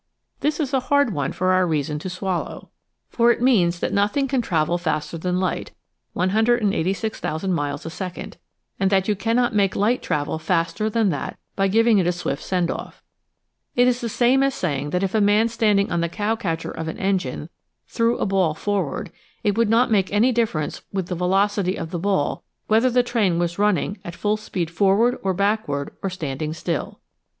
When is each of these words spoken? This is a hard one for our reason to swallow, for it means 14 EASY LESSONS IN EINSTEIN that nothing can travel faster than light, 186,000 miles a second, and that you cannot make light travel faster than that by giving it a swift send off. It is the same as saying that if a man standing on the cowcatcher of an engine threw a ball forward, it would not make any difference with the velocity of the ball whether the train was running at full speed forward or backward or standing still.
This 0.39 0.59
is 0.59 0.73
a 0.73 0.79
hard 0.79 1.13
one 1.13 1.31
for 1.31 1.51
our 1.51 1.67
reason 1.67 1.99
to 1.99 2.09
swallow, 2.09 2.71
for 3.07 3.31
it 3.31 3.39
means 3.39 3.77
14 3.77 3.91
EASY 3.93 3.95
LESSONS 3.95 3.95
IN 3.95 3.95
EINSTEIN 3.95 3.95
that 3.95 4.01
nothing 4.01 4.27
can 4.27 4.41
travel 4.41 4.77
faster 4.79 5.17
than 5.19 5.39
light, 5.39 5.71
186,000 6.13 7.53
miles 7.53 7.85
a 7.85 7.91
second, 7.91 8.37
and 8.79 8.89
that 8.89 9.07
you 9.07 9.15
cannot 9.15 9.53
make 9.53 9.75
light 9.75 10.01
travel 10.01 10.39
faster 10.39 10.89
than 10.89 11.09
that 11.09 11.37
by 11.55 11.67
giving 11.67 11.99
it 11.99 12.07
a 12.07 12.11
swift 12.11 12.41
send 12.41 12.71
off. 12.71 13.03
It 13.75 13.87
is 13.87 14.01
the 14.01 14.09
same 14.09 14.41
as 14.41 14.55
saying 14.55 14.89
that 14.89 15.03
if 15.03 15.13
a 15.13 15.21
man 15.21 15.47
standing 15.49 15.91
on 15.91 16.01
the 16.01 16.09
cowcatcher 16.09 16.71
of 16.71 16.87
an 16.87 16.97
engine 16.97 17.49
threw 17.87 18.17
a 18.17 18.25
ball 18.25 18.55
forward, 18.55 19.11
it 19.43 19.55
would 19.55 19.69
not 19.69 19.91
make 19.91 20.11
any 20.11 20.31
difference 20.31 20.81
with 20.91 21.09
the 21.09 21.13
velocity 21.15 21.75
of 21.77 21.91
the 21.91 21.99
ball 21.99 22.43
whether 22.65 22.89
the 22.89 23.03
train 23.03 23.37
was 23.37 23.59
running 23.59 23.99
at 24.03 24.15
full 24.15 24.35
speed 24.37 24.71
forward 24.71 25.19
or 25.21 25.35
backward 25.35 25.95
or 26.01 26.09
standing 26.09 26.53
still. 26.53 26.99